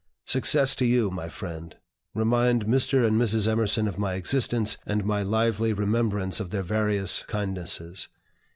"Success 0.25 0.75
to 0.77 0.83
you, 0.83 1.11
my 1.11 1.29
friend! 1.29 1.77
Remind 2.15 2.65
Mr. 2.65 3.05
and 3.05 3.21
Mrs. 3.21 3.47
Emerson 3.47 3.87
of 3.87 3.99
my 3.99 4.15
existence, 4.15 4.79
and 4.83 5.05
my 5.05 5.21
lively 5.21 5.73
remembrance 5.73 6.39
of 6.39 6.49
their 6.49 6.63
various 6.63 7.21
kindnesses. 7.27 8.07